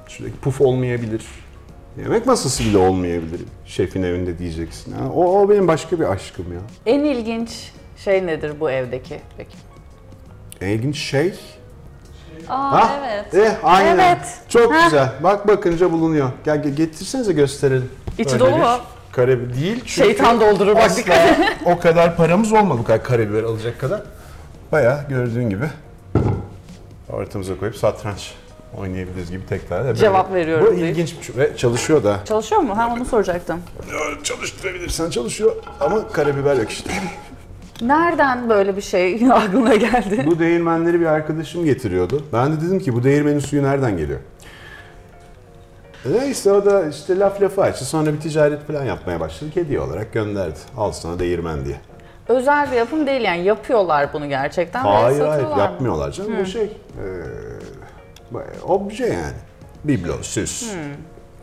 [0.09, 1.27] Şuradaki puf olmayabilir.
[1.99, 3.40] Yemek masası bile olmayabilir.
[3.66, 4.92] Şefin evinde diyeceksin.
[4.92, 6.61] Ha, o, o benim başka bir aşkım ya.
[6.87, 7.73] en ilginç
[8.05, 9.57] şey nedir bu evdeki peki?
[10.61, 11.35] En ilginç şey.
[12.48, 12.90] Aa Ha?
[13.11, 13.35] evet.
[13.35, 13.98] Eh aynen.
[13.98, 14.18] Evet.
[14.48, 14.85] Çok Ha.
[14.85, 15.09] güzel.
[15.22, 16.31] Bak bakınca bulunuyor.
[16.44, 17.90] Gel ge- getirsenize gösterelim.
[18.18, 18.66] İçi Öyle dolu mu?
[19.12, 21.18] Karabiber değil çünkü Şeytan doldurur bak dikkat
[21.64, 24.03] o kadar paramız olmadı bu kadar karabiber alacak kadar.
[24.72, 25.64] Bayağı gördüğün gibi
[27.12, 28.35] ortamıza koyup satranç
[28.79, 29.85] oynayabiliriz gibi tekrar.
[29.85, 29.94] Böyle.
[29.98, 30.90] Cevap veriyorum Bu deyip.
[30.90, 32.16] ilginç bir şey ve çalışıyor da.
[32.24, 32.76] Çalışıyor mu?
[32.79, 33.61] Ha onu soracaktım.
[33.92, 36.90] Ya, Çalıştırabilirsen çalışıyor ama karabiber yok işte.
[37.83, 40.23] Nereden böyle bir şey aklına geldi?
[40.27, 42.25] bu değirmenleri bir arkadaşım getiriyordu.
[42.33, 44.21] Ben de dedim ki bu değirmenin suyu nereden geliyor?
[46.05, 47.85] Neyse o da işte laf lafı açtı.
[47.85, 49.51] Sonra bir ticaret falan yapmaya başladı.
[49.55, 50.59] Hediye olarak gönderdi.
[50.77, 51.77] Al sana değirmen diye.
[52.29, 55.59] Özel bir yapım değil yani yapıyorlar bunu gerçekten Hayır hayır mı?
[55.59, 56.33] yapmıyorlar canım.
[56.40, 56.73] Bu şey e,
[58.66, 59.37] obje yani.
[59.85, 60.73] Biblo, süs.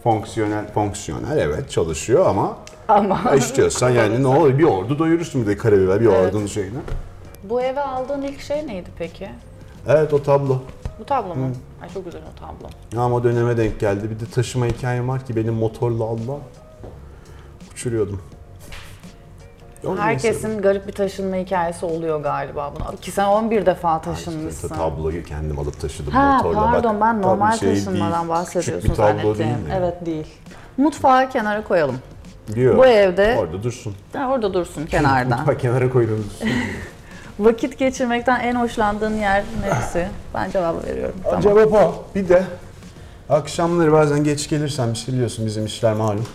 [0.03, 5.57] Fonksiyonel, fonksiyonel evet çalışıyor ama Ama istiyorsan yani ne olur bir ordu doyurursun bir de
[5.57, 6.27] karabiber bir Evet.
[6.33, 6.77] ordunun şeyini.
[7.43, 9.29] bu eve aldığın ilk şey neydi peki?
[9.87, 10.57] Evet o tablo.
[10.99, 11.49] Bu tablo mu?
[11.81, 13.01] Ay çok güzel o tablo.
[13.03, 14.09] Ama döneme denk geldi.
[14.09, 16.37] Bir de taşıma hikayem var ki benim motorla Allah
[17.73, 18.21] uçuruyordum.
[19.85, 20.01] O neyse.
[20.01, 22.95] Herkesin garip bir taşınma hikayesi oluyor galiba buna.
[22.95, 24.67] Ki sen 11 defa İşte taşınmışsın.
[24.69, 26.71] tabloyu kendim alıp taşıdım Ha motorla.
[26.71, 29.37] pardon Bak, ben normal şey taşınmadan değil, bahsediyorsun bir tablo zannettim.
[29.37, 29.79] değil yani.
[29.79, 30.27] Evet değil.
[30.77, 31.95] Mutfağı kenara koyalım.
[32.55, 32.77] Diyor.
[32.77, 33.95] Bu evde Orada dursun.
[34.13, 35.35] Ha, orada dursun kenarda.
[35.37, 36.25] Mutfağı kenara koydum.
[37.39, 40.07] Vakit geçirmekten en hoşlandığın yer neresi?
[40.33, 41.15] Ben cevap veriyorum.
[41.23, 41.41] Tamam.
[41.41, 42.05] Cevap o.
[42.15, 42.43] Bir de
[43.29, 46.25] akşamları bazen geç gelirsen bir şey biliyorsun bizim işler malum.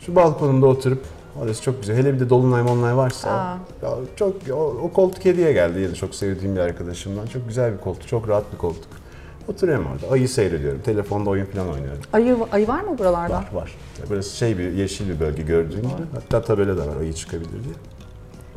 [0.00, 1.04] Şu balkonumda oturup
[1.42, 1.96] orası çok güzel.
[1.96, 3.30] Hele bir de dolunay molunay varsa.
[3.30, 3.58] Aa.
[3.82, 7.26] Ya çok o, o koltuk hediye geldi yine çok sevdiğim bir arkadaşımdan.
[7.26, 9.03] Çok güzel bir koltuk, çok rahat bir koltuk.
[9.48, 10.12] Oturuyorum orada.
[10.14, 10.80] Ayı seyrediyorum.
[10.84, 12.02] Telefonda oyun falan oynuyorum.
[12.12, 13.34] Ayı, ayı var mı buralarda?
[13.34, 13.74] Var var.
[14.10, 16.02] Burası şey bir yeşil bir bölge gördüğün gibi.
[16.14, 17.74] Hatta tabela da var ayı çıkabilir diye.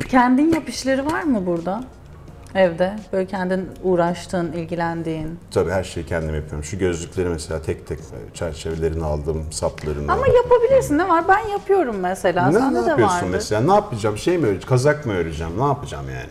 [0.08, 1.84] Kendin yap işleri var mı burada?
[2.54, 2.96] Evde.
[3.12, 5.38] Böyle kendin uğraştığın, ilgilendiğin.
[5.50, 6.64] Tabii her şeyi kendim yapıyorum.
[6.64, 7.98] Şu gözlükleri mesela tek tek
[8.34, 10.12] çerçevelerini aldım, saplarını.
[10.12, 10.98] Ama yapabilirsin.
[10.98, 11.24] Ne var?
[11.28, 12.46] Ben yapıyorum mesela.
[12.46, 13.28] Ne, Sende ne de yapıyorsun vardır.
[13.32, 13.60] mesela?
[13.60, 14.18] Ne yapacağım?
[14.18, 14.68] Şey mi öreceğim?
[14.68, 15.52] Kazak mı öreceğim?
[15.58, 16.28] Ne yapacağım yani?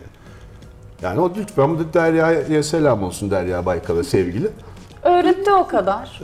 [1.02, 4.48] Yani o lütfen bu Derya'ya selam olsun Derya Baykal'a sevgili.
[5.02, 6.20] Öğretti o kadar.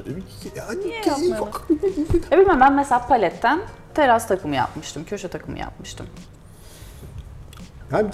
[0.56, 1.48] Yani Niye yapmayalım?
[2.32, 3.60] E bilmem ben mesela paletten
[3.94, 5.04] teras takımı yapmıştım.
[5.04, 6.06] Köşe takımı yapmıştım.
[7.92, 8.10] Yani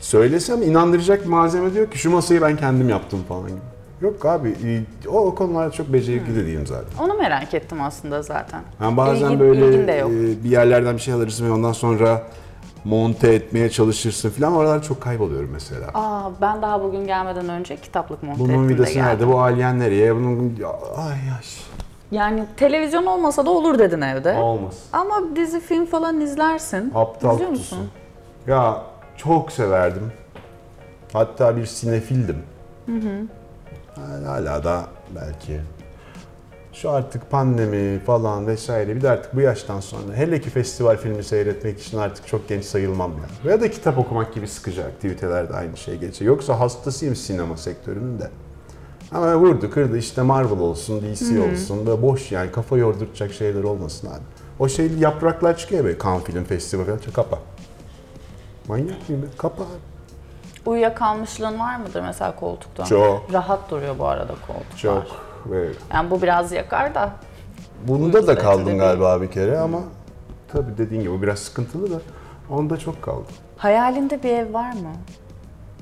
[0.00, 3.58] söylesem inandıracak bir malzeme diyor ki şu masayı ben kendim yaptım falan gibi.
[4.00, 7.04] Yok abi o, o konularda çok becerikli de değilim zaten.
[7.04, 8.60] Onu merak ettim aslında zaten.
[8.82, 10.10] Yani bazen İlgin- böyle ilgin de yok.
[10.10, 12.22] e, bir yerlerden bir şey alırsın ve ondan sonra
[12.84, 14.56] monte etmeye çalışırsın falan.
[14.56, 15.86] Oralarda çok kayboluyorum mesela.
[15.94, 19.28] Aa ben daha bugün gelmeden önce kitaplık monte Bunun ettim de vidası nerede?
[19.28, 20.16] Bu alien nereye?
[20.16, 20.58] Bunun
[20.96, 21.44] ay ay.
[22.10, 24.32] Yani televizyon olmasa da olur dedin evde.
[24.32, 24.74] Olmaz.
[24.92, 26.92] Ama dizi film falan izlersin.
[26.94, 27.76] Aptal İzliyor kutusu.
[27.76, 27.90] musun?
[28.46, 28.82] Ya
[29.16, 30.12] çok severdim.
[31.12, 32.42] Hatta bir sinefildim.
[32.88, 35.60] Yani hala da belki.
[36.82, 41.24] Şu artık pandemi falan vesaire bir de artık bu yaştan sonra hele ki festival filmi
[41.24, 43.50] seyretmek için artık çok genç sayılmam ya.
[43.50, 46.34] Ya da kitap okumak gibi sıkıcı aktivitelerde aynı şey geçiyor.
[46.34, 48.30] Yoksa hastasıyım sinema sektörünün de.
[49.12, 54.08] Ama vurdu kırdı işte Marvel olsun, DC olsun böyle boş yani kafa yordurtacak şeyler olmasın
[54.08, 54.22] abi.
[54.58, 57.38] O şey yapraklar çıkıyor böyle kan film festivali falan kapa.
[58.68, 59.38] Manyak mıyım ben?
[59.38, 60.68] Kapa abi.
[60.70, 62.84] Uyuyakalmışlığın var mıdır mesela koltukta?
[62.84, 63.32] Çok.
[63.32, 64.78] Rahat duruyor bu arada koltuklar.
[64.78, 65.27] Çok.
[65.46, 67.10] Ve Yani bu biraz yakar da.
[67.88, 69.80] bunda da kaldım galiba bir kere ama
[70.52, 72.00] tabii dediğin gibi bu biraz sıkıntılı da
[72.50, 73.26] Onda çok kaldı.
[73.56, 74.92] Hayalinde bir ev var mı?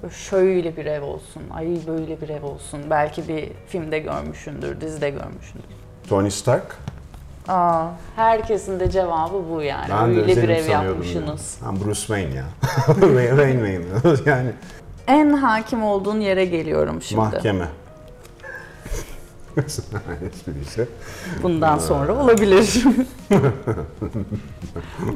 [0.03, 2.81] Böyle şöyle bir ev olsun, ay böyle bir ev olsun.
[2.91, 5.69] Belki bir filmde görmüşsündür, dizide görmüşsündür.
[6.09, 6.77] Tony Stark.
[7.49, 9.89] Aa, herkesin de cevabı bu yani.
[9.91, 11.59] Ben de Öyle bir özelim ev sanıyordum yapmışsınız.
[11.63, 11.69] Ya.
[11.69, 12.45] Ben Bruce Wayne ya.
[12.87, 14.17] Wayne Wayne.
[14.37, 14.51] yani
[15.07, 17.21] En hakim olduğun yere geliyorum şimdi.
[17.21, 17.69] mahkeme.
[19.57, 20.89] Esprisi.
[21.43, 22.85] Bundan sonra olabilir.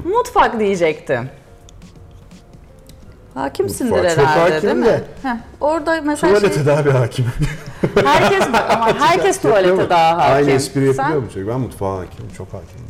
[0.05, 1.29] Mutfak diyecektim.
[3.35, 5.01] Hakimsindir Mutfağa çok herhalde hakimim değil mi?
[5.01, 5.05] de.
[5.23, 7.27] Heh, orada mesela Tuvalete şey, daha bir hakim.
[8.05, 10.35] herkes bak ama herkes tuvalete daha hakim.
[10.37, 11.27] Aynı espri yapılıyor Sen mu?
[11.35, 12.87] Çünkü ben mutfağa hakimim, çok hakimim.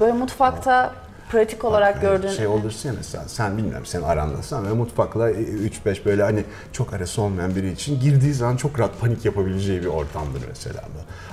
[0.00, 0.92] böyle mutfakta
[1.32, 6.22] pratik olarak gördüğün Şey olursa ya mesela sen bilmiyorum sen arandasın ve mutfakla 3-5 böyle
[6.22, 10.82] hani çok arası olmayan biri için girdiği zaman çok rahat panik yapabileceği bir ortamdır mesela.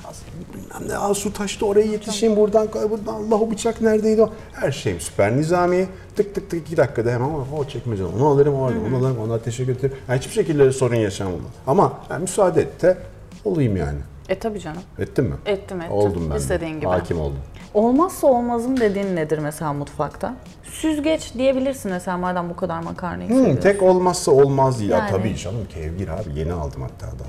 [0.10, 4.34] Aslında bilmem ne Aa, su taştı oraya yetişeyim buradan buradan Allah o bıçak neredeydi o.
[4.54, 5.88] Her şeyim süper nizami.
[6.16, 9.34] Tık tık tık iki dakikada hemen o, o çekmece onu alırım orada onu alırım onu
[9.34, 9.98] ateşe götürürüm.
[10.10, 11.40] Yani hiçbir şekilde sorun yaşamam.
[11.68, 12.98] Ama yani müsaade et de
[13.46, 14.00] olayım yani.
[14.30, 14.82] E tabii canım.
[15.00, 15.36] Ettin mi?
[15.46, 15.94] Ettim ettim.
[15.94, 16.36] Oldum ben.
[16.36, 16.86] İstediğin gibi.
[16.86, 17.40] Hakim oldum.
[17.74, 20.36] Olmazsa olmazım dediğin nedir mesela mutfakta?
[20.64, 23.62] Süzgeç diyebilirsin mesela madem bu kadar makarnayı Hmm, seviyorsun.
[23.62, 24.82] tek olmazsa olmaz.
[24.82, 25.12] Ya Yani.
[25.12, 27.24] tabii canım kevgir abi yeni aldım hatta da.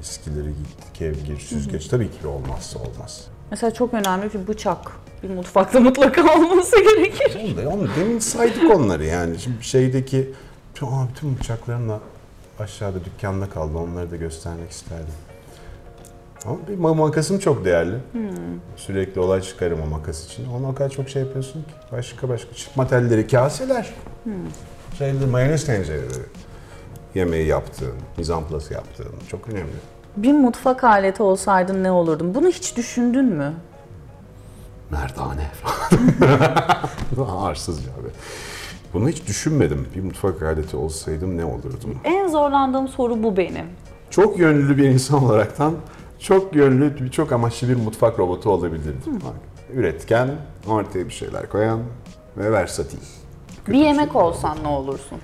[0.00, 3.24] Eskileri gitti kevgir, süzgeç tabii ki olmazsa olmaz.
[3.50, 4.78] Mesela çok önemli bir bıçak.
[5.22, 7.38] Bir mutfakta mutlaka olması gerekir.
[7.66, 9.38] Oğlum da demin saydık onları yani.
[9.38, 10.30] Şimdi şeydeki
[10.74, 12.00] şu aa, bütün bıçaklarımla
[12.58, 13.78] aşağıda dükkanda kaldı.
[13.78, 15.06] Onları da göstermek isterdim.
[16.46, 17.94] Ama bir ma- makasım çok değerli.
[18.76, 20.46] Sürekli olay çıkarım o makas için.
[20.48, 21.68] Ona o kadar çok şey yapıyorsun ki.
[21.92, 23.94] Başka başka çıkma telleri, kaseler.
[24.98, 26.22] Şeyler, mayonez tencereleri.
[27.14, 29.72] Yemeği yaptığın, mizamplası yaptığın çok önemli.
[30.16, 32.34] Bir mutfak aleti olsaydın ne olurdun?
[32.34, 33.52] Bunu hiç düşündün mü?
[34.90, 35.50] Merdane
[37.16, 37.36] falan.
[37.42, 38.08] Arsızca abi.
[38.94, 39.88] Bunu hiç düşünmedim.
[39.96, 41.98] Bir mutfak aleti olsaydım ne olurdum?
[42.04, 43.66] En zorlandığım soru bu benim.
[44.10, 45.74] Çok yönlü bir insan olaraktan
[46.20, 49.00] çok yönlü, çok amaçlı bir mutfak robotu olabilirdim.
[49.06, 49.34] Bak,
[49.74, 50.28] Üretken,
[50.68, 51.80] ortaya bir şeyler koyan
[52.36, 52.98] ve versatil.
[53.68, 55.18] bir yemek olsan ne olursun?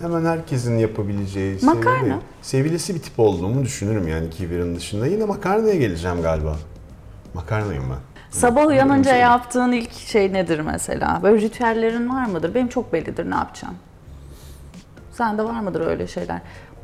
[0.00, 1.98] Hemen herkesin yapabileceği Makarna.
[2.00, 5.06] sevili- sevilesi bir tip olduğumu düşünürüm yani kibirin dışında.
[5.06, 6.56] Yine makarnaya geleceğim galiba.
[7.34, 7.98] Makarnayım ben.
[8.30, 11.20] Sabah uyanınca Şey- yaptığın ilk şey nedir mesela?
[11.22, 12.54] Böyle ritüellerin var mıdır?
[12.54, 13.74] Benim çok bellidir ne yapacağım.
[15.12, 16.40] Sende var mıdır öyle şeyler?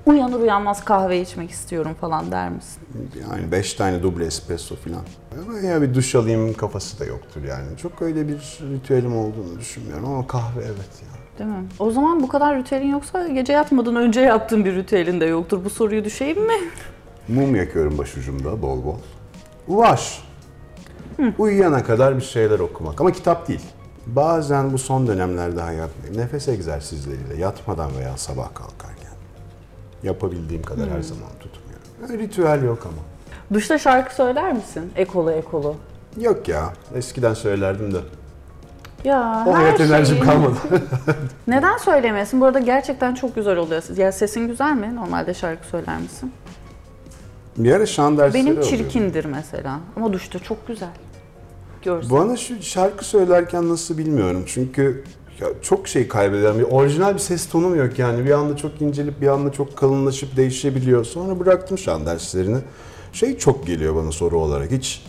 [0.08, 2.82] Uyanır uyanmaz kahve içmek istiyorum falan der misin?
[3.20, 5.02] Yani beş tane duble espresso falan.
[5.42, 7.76] Ama ya bir duş alayım kafası da yoktur yani.
[7.82, 11.38] Çok öyle bir ritüelim olduğunu düşünmüyorum ama kahve evet ya.
[11.38, 11.66] Değil mi?
[11.78, 15.64] O zaman bu kadar ritüelin yoksa gece yatmadan önce yaptığın bir ritüelin de yoktur.
[15.64, 16.54] Bu soruyu düşeyim mi?
[17.28, 18.98] Mum yakıyorum başucumda bol bol.
[19.68, 20.22] Var.
[21.38, 23.64] Uyuyana kadar bir şeyler okumak ama kitap değil.
[24.06, 28.87] Bazen bu son dönemlerde hayat nefes egzersizleriyle yatmadan veya sabah kalkarken
[30.02, 32.24] yapabildiğim kadar her zaman tutmuyorum.
[32.26, 33.02] Ritüel yok ama.
[33.54, 34.92] Duşta şarkı söyler misin?
[34.96, 35.76] Ekolu ekolu.
[36.20, 36.72] Yok ya.
[36.94, 37.98] Eskiden söylerdim de.
[39.04, 40.56] Ya O her hayat enerjim şeyin- kalmadı.
[41.46, 42.40] Neden söylemiyorsun?
[42.40, 43.96] Bu arada gerçekten çok güzel oluyor.
[43.96, 44.96] Ya sesin güzel mi?
[44.96, 46.32] Normalde şarkı söyler misin?
[47.56, 49.80] bir ara şan dersleri Benim çirkindir mesela.
[49.96, 50.88] Ama duşta çok güzel.
[51.82, 52.10] Görsün.
[52.10, 54.44] Bana şu şarkı söylerken nasıl bilmiyorum.
[54.46, 55.04] Çünkü
[55.40, 58.24] ya çok şey kaybeden bir orijinal bir ses tonum yok yani.
[58.24, 61.04] Bir anda çok incelip bir anda çok kalınlaşıp değişebiliyor.
[61.04, 62.58] Sonra bıraktım şan derslerini.
[63.12, 64.70] Şey çok geliyor bana soru olarak.
[64.70, 65.02] Hiç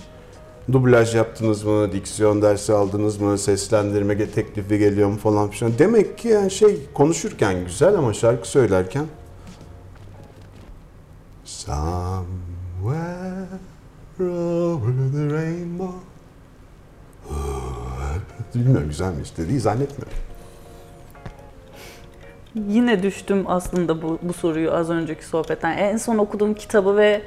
[0.71, 5.73] dublaj yaptınız mı, diksiyon dersi aldınız mı, seslendirme teklifi geliyor mu falan filan.
[5.79, 9.05] Demek ki yani şey konuşurken güzel ama şarkı söylerken
[11.45, 12.29] Somewhere
[14.19, 15.99] over the rainbow
[18.55, 20.17] Bilmiyorum güzel mi işte değil zannetmiyorum.
[22.67, 25.77] Yine düştüm aslında bu, bu soruyu az önceki sohbetten.
[25.77, 27.21] En son okuduğum kitabı ve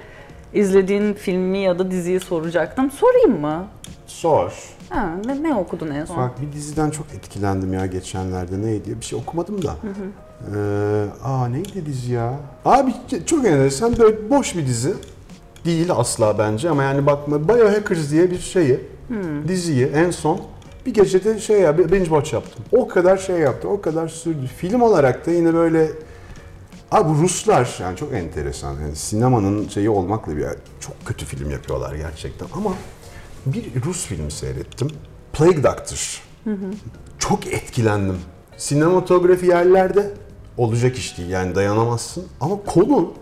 [0.54, 2.90] izlediğin filmi ya da diziyi soracaktım.
[2.90, 3.66] Sorayım mı?
[4.06, 4.52] Sor.
[4.88, 6.16] Ha, ne, ne okudun en son?
[6.16, 9.00] Bak bir diziden çok etkilendim ya geçenlerde neydi?
[9.00, 9.74] Bir şey okumadım da.
[10.54, 12.34] Ee, aa neydi dizi ya?
[12.64, 12.94] Abi
[13.26, 14.94] çok enteresan böyle boş bir dizi.
[15.64, 18.80] Değil asla bence ama yani bakma Biohackers diye bir şeyi,
[19.48, 20.40] diziyi en son
[20.86, 22.64] bir gecede şey ya binge watch yaptım.
[22.72, 24.46] O kadar şey yaptı, o kadar sürdü.
[24.46, 25.88] Film olarak da yine böyle
[26.90, 28.80] Abi Ruslar yani çok enteresan.
[28.80, 30.46] Yani sinemanın şeyi olmakla bir
[30.80, 32.74] çok kötü film yapıyorlar gerçekten ama
[33.46, 34.88] bir Rus filmi seyrettim.
[35.32, 36.22] Plague Doctor.
[37.18, 38.18] Çok etkilendim.
[38.56, 40.10] Sinematografi yerlerde
[40.56, 43.14] olacak iş değil yani dayanamazsın ama konu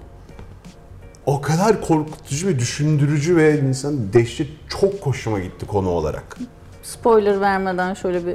[1.26, 6.36] o kadar korkutucu ve düşündürücü ve insan dehşet çok hoşuma gitti konu olarak.
[6.82, 8.34] Spoiler vermeden şöyle bir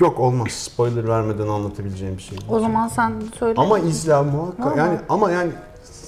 [0.00, 0.48] Yok olmaz.
[0.48, 2.38] Spoiler vermeden anlatabileceğim bir şey.
[2.48, 3.54] O zaman sen söyle.
[3.56, 4.66] Ama izle muhakkak.
[4.66, 4.78] Vallahi.
[4.78, 5.50] Yani ama yani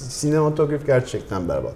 [0.08, 1.74] sinematograf gerçekten berbat.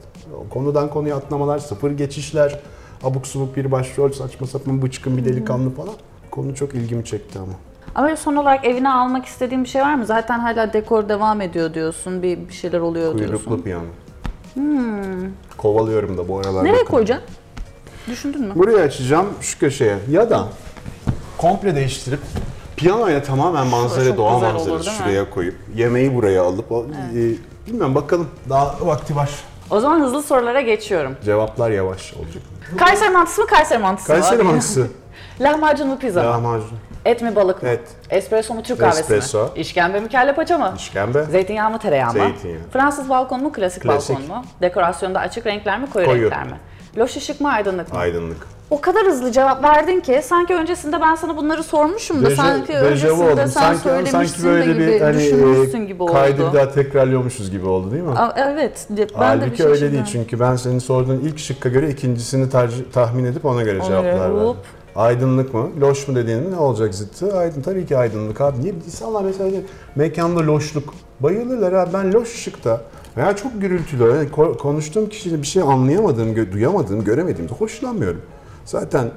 [0.51, 2.61] Konudan konuya atlamalar, sıfır geçişler,
[3.05, 5.95] abuk subuk bir başrol, saçma sapan bıçkın bir delikanlı falan.
[6.31, 7.53] Konu çok ilgimi çekti ama.
[7.95, 10.07] Ama son olarak evine almak istediğin bir şey var mı?
[10.07, 12.23] Zaten hala dekor devam ediyor diyorsun.
[12.23, 13.63] Bir, bir şeyler oluyor Kuyruklu diyorsun.
[13.63, 13.85] piyano.
[15.57, 16.65] Kovalıyorum da bu aralar.
[16.65, 16.91] Nereye bakalım.
[16.91, 17.27] koyacaksın?
[18.09, 18.53] Düşündün mü?
[18.57, 19.97] Buraya açacağım şu köşeye.
[20.11, 20.45] Ya da
[21.39, 22.21] komple değiştirip
[22.77, 25.05] piyanoya tamamen manzara, doğa güzel olur, manzarası değil mi?
[25.05, 29.31] şuraya koyup yemeği buraya alıp o, e, bilmem bakalım daha vakti var.
[29.71, 31.17] O zaman hızlı sorulara geçiyorum.
[31.25, 32.43] Cevaplar yavaş olacak.
[32.79, 34.21] Kayseri mantısı mı Kayseri mantısı mı?
[34.21, 34.87] Kayseri mantısı.
[35.41, 36.29] Lahmacun mu pizza mı?
[36.29, 36.79] Lahmacun.
[37.05, 37.69] Et mi balık mı?
[37.69, 37.81] Et.
[38.11, 39.45] Espresso mu Türk kahvesi Espresso.
[39.45, 39.49] mi?
[39.57, 40.75] İşkembe mi kelle paça mı?
[40.77, 41.23] İşkembe.
[41.25, 42.19] Zeytinyağı mı tereyağı mı?
[42.19, 42.61] Zeytinyağı.
[42.73, 44.17] Fransız balkon mu klasik, Klasik.
[44.17, 44.45] balkon mu?
[44.63, 46.23] Dekorasyonda açık renkler mi koyu, Koyu.
[46.23, 46.57] renkler mi?
[46.99, 47.99] Loş ışık mı aydınlık mı?
[47.99, 48.37] Aydınlık.
[48.71, 52.69] O kadar hızlı cevap verdin ki sanki öncesinde ben sana bunları sormuşum da Deja- sanki
[52.73, 53.37] dejavu öncesinde oldum.
[53.37, 56.13] sen sanki, söylemişsin sanki böyle de gibi, bir hani düşünmüşsün gibi e, oldu.
[56.13, 58.11] kaydı bir daha tekrarlıyormuşuz gibi oldu değil mi?
[58.11, 61.69] Aa, Evet, ben de bir Halbuki şey öyle değil çünkü ben senin sorduğun ilk şıkka
[61.69, 64.37] göre ikincisini tercih, tahmin edip ona göre Ona cevaplar verdim.
[64.39, 64.57] hop.
[64.97, 65.69] Aydınlık mı?
[65.81, 67.39] Loş mu dediğin ne olacak zıttı?
[67.39, 68.61] Aydın tabii ki aydınlık abi.
[68.63, 69.51] Niye insanlar mesela
[69.97, 72.81] mekanda loşluk bayılırlar abi ben loş ışıkta
[73.17, 78.23] veya çok gürültülü yani ko- konuştuğum kişinin bir şey anlayamadığım, duyamadığım, göremediğimde hoşlanmıyorum.
[78.65, 79.11] Zaten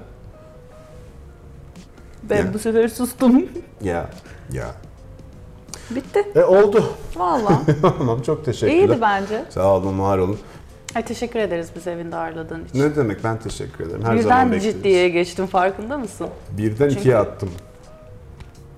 [2.24, 2.54] Ben Ya.
[2.54, 3.46] bu sefer sustum.
[3.82, 4.10] ya
[4.52, 4.66] ya
[5.92, 6.24] Bitti.
[6.36, 6.84] e oldu.
[7.16, 7.82] Vallahi.
[7.82, 8.74] tamam çok teşekkürler.
[8.74, 9.46] İyiydi bence.
[9.50, 10.40] Sağ olun, var olun.
[10.96, 12.80] Ay, teşekkür ederiz bizi evinde ağırladığın için.
[12.80, 14.02] Ne demek ben teşekkür ederim.
[14.04, 14.76] Her zaman Birden bekleriz.
[14.76, 16.28] ciddiye geçtim farkında mısın?
[16.58, 17.50] Birden Çünkü- ikiye attım.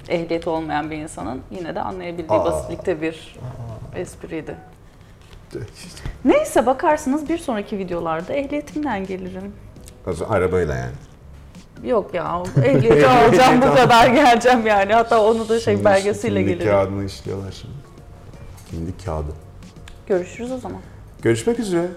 [0.10, 2.45] Ehliyeti olmayan bir insanın yine de anlayabildiği Aa.
[2.45, 3.36] basitlikte bir
[3.95, 4.55] espriydi.
[6.26, 9.54] Neyse bakarsınız bir sonraki videolarda ehliyetimden gelirim.
[10.30, 10.96] Arabayla yani.
[11.84, 14.94] Yok ya ehliyeti alacağım bu kadar geleceğim yani.
[14.94, 16.72] Hatta onu da şey Şimdi belgesiyle gelirim.
[16.72, 17.74] kağıdını işliyorlar şimdi.
[18.70, 19.32] Kimlik kağıdı.
[20.08, 20.80] Görüşürüz o zaman.
[21.22, 21.88] Görüşmek üzere.